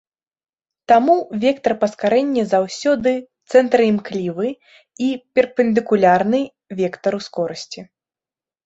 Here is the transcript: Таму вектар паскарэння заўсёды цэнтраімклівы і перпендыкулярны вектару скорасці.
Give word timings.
Таму 0.91 1.17
вектар 1.43 1.73
паскарэння 1.83 2.43
заўсёды 2.55 3.13
цэнтраімклівы 3.51 4.47
і 5.11 5.11
перпендыкулярны 5.37 6.39
вектару 6.83 7.19
скорасці. 7.29 7.81